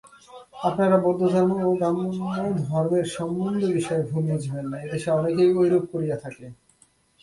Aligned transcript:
আপনারা 0.61 0.97
বৌদ্ধধর্ম 1.03 1.51
ও 1.61 1.69
ব্রাহ্মণ্যধর্মের 1.75 3.05
সম্বন্ধ-বিষয়ে 3.15 4.07
ভুল 4.09 4.23
বুঝিবেন 4.29 4.65
না, 4.71 4.77
এদেশে 4.85 5.09
অনেকেই 5.19 5.51
ঐরূপ 5.59 5.83
করিয়া 5.93 6.17
থাকে। 6.23 6.45